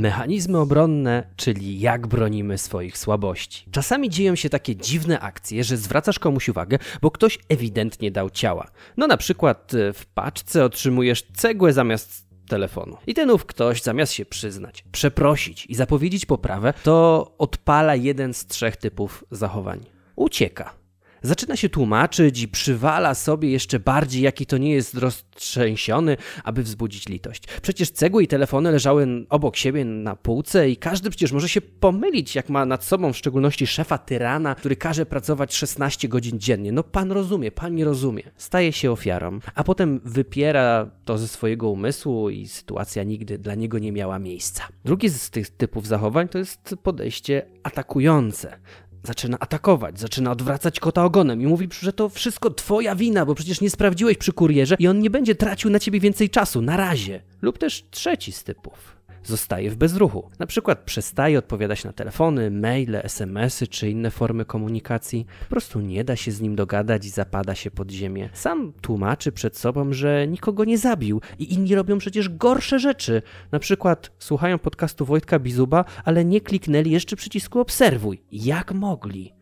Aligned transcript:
Mechanizmy 0.00 0.58
obronne, 0.58 1.26
czyli 1.36 1.80
jak 1.80 2.06
bronimy 2.06 2.58
swoich 2.58 2.98
słabości. 2.98 3.64
Czasami 3.70 4.10
dzieją 4.10 4.34
się 4.34 4.50
takie 4.50 4.76
dziwne 4.76 5.20
akcje, 5.20 5.64
że 5.64 5.76
zwracasz 5.76 6.18
komuś 6.18 6.48
uwagę, 6.48 6.78
bo 7.02 7.10
ktoś 7.10 7.38
ewidentnie 7.48 8.10
dał 8.10 8.30
ciała. 8.30 8.70
No 8.96 9.06
na 9.06 9.16
przykład 9.16 9.74
e, 9.74 9.92
w 9.92 10.06
paczce 10.06 10.64
otrzymujesz 10.64 11.22
cegłę 11.22 11.72
zamiast 11.72 12.26
telefonu. 12.48 12.96
I 13.06 13.14
ten 13.14 13.30
ów 13.30 13.46
ktoś, 13.46 13.82
zamiast 13.82 14.12
się 14.12 14.24
przyznać, 14.24 14.84
przeprosić 14.92 15.66
i 15.66 15.74
zapowiedzieć 15.74 16.26
poprawę, 16.26 16.74
to 16.82 17.26
odpala 17.38 17.94
jeden 17.94 18.34
z 18.34 18.46
trzech 18.46 18.76
typów 18.76 19.24
zachowań. 19.30 19.80
Ucieka 20.16 20.80
zaczyna 21.22 21.56
się 21.56 21.68
tłumaczyć 21.68 22.42
i 22.42 22.48
przywala 22.48 23.14
sobie 23.14 23.50
jeszcze 23.50 23.80
bardziej, 23.80 24.22
jaki 24.22 24.46
to 24.46 24.58
nie 24.58 24.72
jest 24.72 24.94
roztrzęsiony, 24.94 26.16
aby 26.44 26.62
wzbudzić 26.62 27.08
litość. 27.08 27.42
Przecież 27.62 27.90
cegły 27.90 28.22
i 28.22 28.28
telefony 28.28 28.72
leżały 28.72 29.26
obok 29.28 29.56
siebie 29.56 29.84
na 29.84 30.16
półce 30.16 30.70
i 30.70 30.76
każdy 30.76 31.10
przecież 31.10 31.32
może 31.32 31.48
się 31.48 31.60
pomylić, 31.60 32.34
jak 32.34 32.48
ma 32.48 32.66
nad 32.66 32.84
sobą 32.84 33.12
w 33.12 33.16
szczególności 33.16 33.66
szefa 33.66 33.98
tyrana, 33.98 34.54
który 34.54 34.76
każe 34.76 35.06
pracować 35.06 35.54
16 35.54 36.08
godzin 36.08 36.38
dziennie. 36.38 36.72
No 36.72 36.82
pan 36.82 37.12
rozumie, 37.12 37.50
pan 37.50 37.74
nie 37.74 37.84
rozumie. 37.84 38.22
Staje 38.36 38.72
się 38.72 38.90
ofiarą, 38.90 39.38
a 39.54 39.64
potem 39.64 40.00
wypiera 40.04 40.90
to 41.04 41.18
ze 41.18 41.28
swojego 41.28 41.70
umysłu 41.70 42.30
i 42.30 42.48
sytuacja 42.48 43.02
nigdy 43.02 43.38
dla 43.38 43.54
niego 43.54 43.78
nie 43.78 43.92
miała 43.92 44.18
miejsca. 44.18 44.68
Drugi 44.84 45.08
z 45.08 45.30
tych 45.30 45.50
typów 45.50 45.86
zachowań 45.86 46.28
to 46.28 46.38
jest 46.38 46.74
podejście 46.82 47.46
atakujące 47.62 48.58
zaczyna 49.02 49.36
atakować, 49.40 50.00
zaczyna 50.00 50.30
odwracać 50.30 50.80
kota 50.80 51.04
ogonem 51.04 51.42
i 51.42 51.46
mówi, 51.46 51.68
że 51.80 51.92
to 51.92 52.08
wszystko 52.08 52.50
twoja 52.50 52.94
wina, 52.94 53.26
bo 53.26 53.34
przecież 53.34 53.60
nie 53.60 53.70
sprawdziłeś 53.70 54.18
przy 54.18 54.32
kurierze 54.32 54.76
i 54.78 54.88
on 54.88 55.00
nie 55.00 55.10
będzie 55.10 55.34
tracił 55.34 55.70
na 55.70 55.78
ciebie 55.78 56.00
więcej 56.00 56.30
czasu, 56.30 56.62
na 56.62 56.76
razie. 56.76 57.22
Lub 57.42 57.58
też 57.58 57.84
trzeci 57.90 58.32
z 58.32 58.44
typów 58.44 58.99
zostaje 59.24 59.70
w 59.70 59.76
bezruchu. 59.76 60.30
Na 60.38 60.46
przykład 60.46 60.78
przestaje 60.78 61.38
odpowiadać 61.38 61.84
na 61.84 61.92
telefony, 61.92 62.50
maile, 62.50 63.00
smsy 63.04 63.66
czy 63.66 63.90
inne 63.90 64.10
formy 64.10 64.44
komunikacji. 64.44 65.26
Po 65.40 65.50
prostu 65.50 65.80
nie 65.80 66.04
da 66.04 66.16
się 66.16 66.32
z 66.32 66.40
nim 66.40 66.56
dogadać 66.56 67.06
i 67.06 67.10
zapada 67.10 67.54
się 67.54 67.70
pod 67.70 67.90
ziemię. 67.90 68.28
Sam 68.32 68.72
tłumaczy 68.80 69.32
przed 69.32 69.56
sobą, 69.56 69.92
że 69.92 70.26
nikogo 70.28 70.64
nie 70.64 70.78
zabił 70.78 71.20
i 71.38 71.54
inni 71.54 71.74
robią 71.74 71.98
przecież 71.98 72.28
gorsze 72.28 72.78
rzeczy. 72.78 73.22
Na 73.52 73.58
przykład 73.58 74.10
słuchają 74.18 74.58
podcastu 74.58 75.04
Wojtka 75.04 75.38
Bizuba, 75.38 75.84
ale 76.04 76.24
nie 76.24 76.40
kliknęli 76.40 76.90
jeszcze 76.90 77.16
przycisku 77.16 77.60
obserwuj. 77.60 78.22
Jak 78.32 78.72
mogli? 78.72 79.39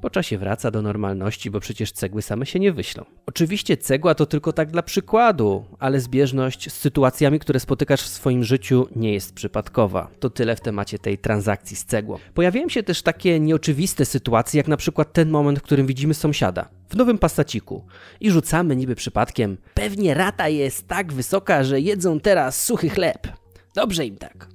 Po 0.00 0.10
czasie 0.10 0.38
wraca 0.38 0.70
do 0.70 0.82
normalności, 0.82 1.50
bo 1.50 1.60
przecież 1.60 1.92
cegły 1.92 2.22
same 2.22 2.46
się 2.46 2.58
nie 2.58 2.72
wyślą. 2.72 3.04
Oczywiście 3.26 3.76
cegła 3.76 4.14
to 4.14 4.26
tylko 4.26 4.52
tak 4.52 4.70
dla 4.70 4.82
przykładu, 4.82 5.64
ale 5.78 6.00
zbieżność 6.00 6.70
z 6.70 6.76
sytuacjami, 6.76 7.38
które 7.38 7.60
spotykasz 7.60 8.02
w 8.02 8.08
swoim 8.08 8.44
życiu 8.44 8.88
nie 8.96 9.12
jest 9.12 9.34
przypadkowa. 9.34 10.10
To 10.20 10.30
tyle 10.30 10.56
w 10.56 10.60
temacie 10.60 10.98
tej 10.98 11.18
transakcji 11.18 11.76
z 11.76 11.84
cegłą. 11.84 12.18
Pojawiają 12.34 12.68
się 12.68 12.82
też 12.82 13.02
takie 13.02 13.40
nieoczywiste 13.40 14.04
sytuacje, 14.04 14.58
jak 14.58 14.68
na 14.68 14.76
przykład 14.76 15.12
ten 15.12 15.30
moment, 15.30 15.58
w 15.58 15.62
którym 15.62 15.86
widzimy 15.86 16.14
sąsiada 16.14 16.68
w 16.88 16.96
nowym 16.96 17.18
pasaciku 17.18 17.84
i 18.20 18.30
rzucamy 18.30 18.76
niby 18.76 18.94
przypadkiem. 18.94 19.56
Pewnie 19.74 20.14
rata 20.14 20.48
jest 20.48 20.88
tak 20.88 21.12
wysoka, 21.12 21.64
że 21.64 21.80
jedzą 21.80 22.20
teraz 22.20 22.64
suchy 22.64 22.90
chleb. 22.90 23.28
Dobrze 23.74 24.06
im 24.06 24.16
tak. 24.16 24.48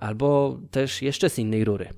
Albo 0.00 0.58
też 0.70 1.02
jeszcze 1.02 1.30
z 1.30 1.38
innej 1.38 1.64
rury. 1.64 1.88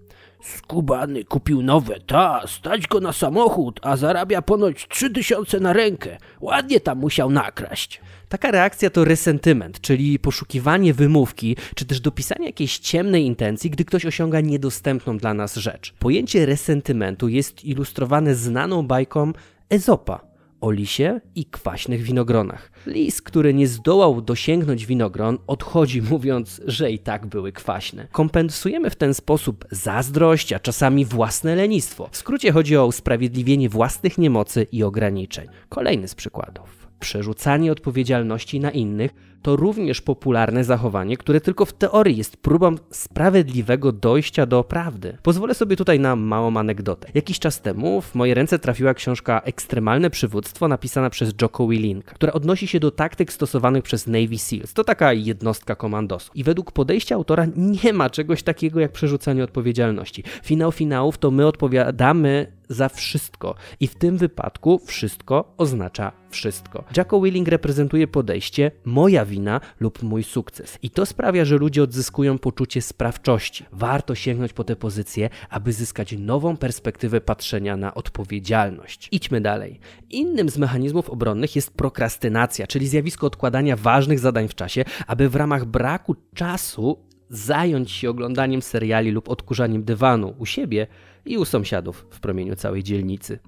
Skubany 0.42 1.24
kupił 1.24 1.62
nowe, 1.62 2.00
ta, 2.06 2.42
stać 2.46 2.86
go 2.86 3.00
na 3.00 3.12
samochód, 3.12 3.80
a 3.82 3.96
zarabia 3.96 4.42
ponoć 4.42 4.88
trzy 4.88 5.10
tysiące 5.10 5.60
na 5.60 5.72
rękę. 5.72 6.18
Ładnie 6.40 6.80
tam 6.80 6.98
musiał 6.98 7.30
nakraść. 7.30 8.00
Taka 8.28 8.50
reakcja 8.50 8.90
to 8.90 9.04
resentyment, 9.04 9.80
czyli 9.80 10.18
poszukiwanie 10.18 10.94
wymówki, 10.94 11.56
czy 11.74 11.84
też 11.84 12.00
dopisanie 12.00 12.46
jakiejś 12.46 12.78
ciemnej 12.78 13.26
intencji, 13.26 13.70
gdy 13.70 13.84
ktoś 13.84 14.06
osiąga 14.06 14.40
niedostępną 14.40 15.18
dla 15.18 15.34
nas 15.34 15.56
rzecz. 15.56 15.94
Pojęcie 15.98 16.46
resentymentu 16.46 17.28
jest 17.28 17.64
ilustrowane 17.64 18.34
znaną 18.34 18.86
bajką 18.86 19.32
Ezopa 19.70 20.29
o 20.60 20.70
lisie 20.70 21.20
i 21.34 21.44
kwaśnych 21.44 22.02
winogronach. 22.02 22.70
Lis, 22.86 23.22
który 23.22 23.54
nie 23.54 23.68
zdołał 23.68 24.22
dosięgnąć 24.22 24.86
winogron, 24.86 25.38
odchodzi 25.46 26.02
mówiąc, 26.10 26.60
że 26.66 26.90
i 26.90 26.98
tak 26.98 27.26
były 27.26 27.52
kwaśne. 27.52 28.08
Kompensujemy 28.12 28.90
w 28.90 28.96
ten 28.96 29.14
sposób 29.14 29.64
zazdrość, 29.70 30.52
a 30.52 30.58
czasami 30.58 31.04
własne 31.04 31.56
lenistwo. 31.56 32.08
W 32.12 32.16
skrócie 32.16 32.52
chodzi 32.52 32.76
o 32.76 32.86
usprawiedliwienie 32.86 33.68
własnych 33.68 34.18
niemocy 34.18 34.66
i 34.72 34.82
ograniczeń. 34.82 35.48
Kolejny 35.68 36.08
z 36.08 36.14
przykładów. 36.14 36.79
Przerzucanie 37.00 37.72
odpowiedzialności 37.72 38.60
na 38.60 38.70
innych 38.70 39.10
to 39.42 39.56
również 39.56 40.00
popularne 40.00 40.64
zachowanie, 40.64 41.16
które 41.16 41.40
tylko 41.40 41.64
w 41.64 41.72
teorii 41.72 42.16
jest 42.16 42.36
próbą 42.36 42.74
sprawiedliwego 42.90 43.92
dojścia 43.92 44.46
do 44.46 44.64
prawdy. 44.64 45.18
Pozwolę 45.22 45.54
sobie 45.54 45.76
tutaj 45.76 46.00
na 46.00 46.16
małą 46.16 46.56
anegdotę. 46.56 47.08
Jakiś 47.14 47.38
czas 47.38 47.60
temu 47.60 48.00
w 48.00 48.14
moje 48.14 48.34
ręce 48.34 48.58
trafiła 48.58 48.94
książka 48.94 49.40
Ekstremalne 49.44 50.10
przywództwo 50.10 50.68
napisana 50.68 51.10
przez 51.10 51.32
Jocko 51.42 51.68
Willinka, 51.68 52.14
która 52.14 52.32
odnosi 52.32 52.66
się 52.66 52.80
do 52.80 52.90
taktyk 52.90 53.32
stosowanych 53.32 53.84
przez 53.84 54.06
Navy 54.06 54.38
SEALs. 54.38 54.72
To 54.72 54.84
taka 54.84 55.12
jednostka 55.12 55.74
komandosu. 55.74 56.30
I 56.34 56.44
według 56.44 56.72
podejścia 56.72 57.14
autora 57.14 57.46
nie 57.56 57.92
ma 57.92 58.10
czegoś 58.10 58.42
takiego 58.42 58.80
jak 58.80 58.92
przerzucanie 58.92 59.44
odpowiedzialności. 59.44 60.24
Finał 60.42 60.72
finałów 60.72 61.18
to 61.18 61.30
my 61.30 61.46
odpowiadamy 61.46 62.59
za 62.70 62.88
wszystko. 62.88 63.54
I 63.80 63.86
w 63.86 63.94
tym 63.94 64.16
wypadku 64.16 64.80
wszystko 64.86 65.54
oznacza 65.56 66.12
wszystko. 66.30 66.84
Jacko 66.96 67.20
Willing 67.20 67.48
reprezentuje 67.48 68.08
podejście 68.08 68.70
moja 68.84 69.24
wina 69.24 69.60
lub 69.80 70.02
mój 70.02 70.22
sukces. 70.22 70.78
I 70.82 70.90
to 70.90 71.06
sprawia, 71.06 71.44
że 71.44 71.56
ludzie 71.56 71.82
odzyskują 71.82 72.38
poczucie 72.38 72.82
sprawczości. 72.82 73.64
Warto 73.72 74.14
sięgnąć 74.14 74.52
po 74.52 74.64
tę 74.64 74.76
pozycję, 74.76 75.30
aby 75.50 75.72
zyskać 75.72 76.14
nową 76.18 76.56
perspektywę 76.56 77.20
patrzenia 77.20 77.76
na 77.76 77.94
odpowiedzialność. 77.94 79.08
Idźmy 79.12 79.40
dalej. 79.40 79.80
Innym 80.10 80.48
z 80.48 80.58
mechanizmów 80.58 81.10
obronnych 81.10 81.56
jest 81.56 81.70
prokrastynacja, 81.76 82.66
czyli 82.66 82.88
zjawisko 82.88 83.26
odkładania 83.26 83.76
ważnych 83.76 84.18
zadań 84.18 84.48
w 84.48 84.54
czasie, 84.54 84.84
aby 85.06 85.28
w 85.28 85.36
ramach 85.36 85.64
braku 85.64 86.16
czasu 86.34 86.98
zająć 87.30 87.90
się 87.90 88.10
oglądaniem 88.10 88.62
seriali 88.62 89.10
lub 89.10 89.28
odkurzaniem 89.28 89.84
dywanu 89.84 90.34
u 90.38 90.46
siebie 90.46 90.86
i 91.24 91.38
u 91.38 91.44
sąsiadów 91.44 92.06
w 92.10 92.20
promieniu 92.20 92.56
całej 92.56 92.82
dzielnicy. 92.82 93.38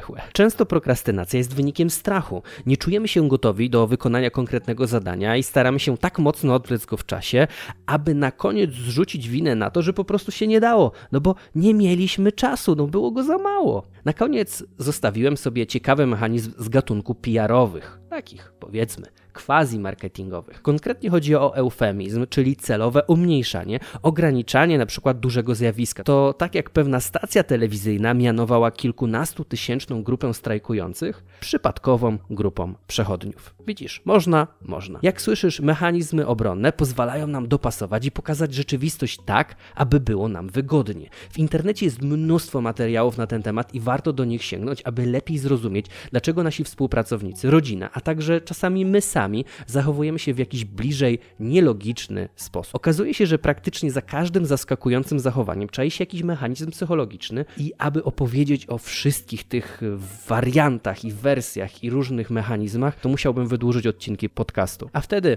Chłe. 0.00 0.20
Często 0.32 0.66
prokrastynacja 0.66 1.38
jest 1.38 1.54
wynikiem 1.54 1.90
strachu. 1.90 2.42
Nie 2.66 2.76
czujemy 2.76 3.08
się 3.08 3.28
gotowi 3.28 3.70
do 3.70 3.86
wykonania 3.86 4.30
konkretnego 4.30 4.86
zadania 4.86 5.36
i 5.36 5.42
staramy 5.42 5.80
się 5.80 5.96
tak 5.98 6.18
mocno 6.18 6.54
odwlec 6.54 6.86
go 6.86 6.96
w 6.96 7.06
czasie, 7.06 7.46
aby 7.86 8.14
na 8.14 8.32
koniec 8.32 8.70
zrzucić 8.70 9.28
winę 9.28 9.54
na 9.54 9.70
to, 9.70 9.82
że 9.82 9.92
po 9.92 10.04
prostu 10.04 10.32
się 10.32 10.46
nie 10.46 10.60
dało, 10.60 10.92
no 11.12 11.20
bo 11.20 11.34
nie 11.54 11.74
mieliśmy 11.74 12.32
czasu, 12.32 12.74
no 12.76 12.86
było 12.86 13.10
go 13.10 13.24
za 13.24 13.38
mało. 13.38 13.86
Na 14.04 14.12
koniec 14.12 14.64
zostawiłem 14.78 15.36
sobie 15.36 15.66
ciekawy 15.66 16.06
mechanizm 16.06 16.52
z 16.58 16.68
gatunku 16.68 17.14
PR-owych, 17.14 18.00
takich 18.08 18.52
powiedzmy 18.60 19.06
quasi-marketingowych. 19.38 20.62
Konkretnie 20.62 21.10
chodzi 21.10 21.34
o 21.34 21.56
eufemizm, 21.56 22.26
czyli 22.26 22.56
celowe 22.56 23.02
umniejszanie, 23.06 23.80
ograniczanie 24.02 24.78
na 24.78 24.86
przykład 24.86 25.20
dużego 25.20 25.54
zjawiska. 25.54 26.04
To 26.04 26.32
tak 26.32 26.54
jak 26.54 26.70
pewna 26.70 27.00
stacja 27.00 27.42
telewizyjna 27.42 28.14
mianowała 28.14 28.70
kilkunastu 28.70 29.44
tysięczną 29.44 30.02
grupę 30.02 30.34
strajkujących 30.34 31.24
przypadkową 31.40 32.18
grupą 32.30 32.74
przechodniów. 32.86 33.54
Widzisz, 33.66 34.02
można, 34.04 34.46
można. 34.62 34.98
Jak 35.02 35.22
słyszysz, 35.22 35.60
mechanizmy 35.60 36.26
obronne 36.26 36.72
pozwalają 36.72 37.26
nam 37.26 37.48
dopasować 37.48 38.06
i 38.06 38.10
pokazać 38.10 38.54
rzeczywistość 38.54 39.20
tak, 39.24 39.56
aby 39.74 40.00
było 40.00 40.28
nam 40.28 40.48
wygodnie. 40.48 41.10
W 41.30 41.38
internecie 41.38 41.86
jest 41.86 42.02
mnóstwo 42.02 42.60
materiałów 42.60 43.18
na 43.18 43.26
ten 43.26 43.42
temat 43.42 43.74
i 43.74 43.80
warto 43.80 44.12
do 44.12 44.24
nich 44.24 44.44
sięgnąć, 44.44 44.82
aby 44.84 45.06
lepiej 45.06 45.38
zrozumieć, 45.38 45.86
dlaczego 46.10 46.42
nasi 46.42 46.64
współpracownicy, 46.64 47.50
rodzina, 47.50 47.90
a 47.98 48.00
także 48.00 48.40
czasami 48.40 48.84
my 48.84 49.00
sami 49.00 49.44
zachowujemy 49.66 50.18
się 50.18 50.34
w 50.34 50.38
jakiś 50.38 50.64
bliżej 50.64 51.18
nielogiczny 51.40 52.28
sposób. 52.36 52.74
Okazuje 52.74 53.14
się, 53.14 53.26
że 53.26 53.38
praktycznie 53.38 53.90
za 53.90 54.02
każdym 54.02 54.46
zaskakującym 54.46 55.20
zachowaniem 55.20 55.68
czai 55.68 55.90
się 55.90 56.02
jakiś 56.02 56.22
mechanizm 56.22 56.70
psychologiczny 56.70 57.44
i 57.56 57.72
aby 57.78 58.04
opowiedzieć 58.04 58.66
o 58.68 58.78
wszystkich 58.78 59.48
tych 59.48 59.80
wariantach 60.28 61.04
i 61.04 61.12
wersjach 61.12 61.84
i 61.84 61.90
różnych 61.90 62.30
mechanizmach, 62.30 63.00
to 63.00 63.08
musiałbym 63.08 63.46
wydłużyć 63.46 63.86
odcinki 63.86 64.28
podcastu. 64.28 64.90
A 64.92 65.00
wtedy 65.00 65.36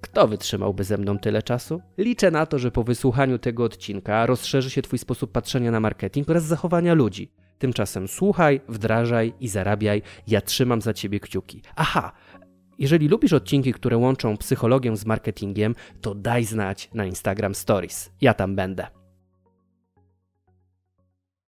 kto 0.00 0.28
wytrzymałby 0.28 0.84
ze 0.84 0.98
mną 0.98 1.18
tyle 1.18 1.42
czasu? 1.42 1.80
Liczę 1.98 2.30
na 2.30 2.46
to, 2.46 2.58
że 2.58 2.70
po 2.70 2.84
wysłuchaniu 2.84 3.38
tego 3.38 3.64
odcinka 3.64 4.26
rozszerzy 4.26 4.70
się 4.70 4.82
Twój 4.82 4.98
sposób 4.98 5.32
patrzenia 5.32 5.70
na 5.70 5.80
marketing 5.80 6.30
oraz 6.30 6.44
zachowania 6.44 6.94
ludzi. 6.94 7.30
Tymczasem 7.58 8.08
słuchaj, 8.08 8.60
wdrażaj 8.68 9.32
i 9.40 9.48
zarabiaj. 9.48 10.02
Ja 10.26 10.40
trzymam 10.40 10.80
za 10.80 10.94
ciebie 10.94 11.20
kciuki. 11.20 11.62
Aha, 11.76 12.12
jeżeli 12.78 13.08
lubisz 13.08 13.32
odcinki, 13.32 13.72
które 13.72 13.96
łączą 13.96 14.36
psychologię 14.36 14.96
z 14.96 15.06
marketingiem, 15.06 15.74
to 16.00 16.14
daj 16.14 16.44
znać 16.44 16.90
na 16.94 17.06
Instagram 17.06 17.54
Stories. 17.54 18.10
Ja 18.20 18.34
tam 18.34 18.56
będę. 18.56 18.97